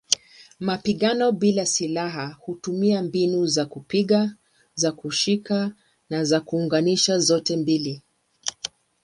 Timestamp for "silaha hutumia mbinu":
1.65-3.45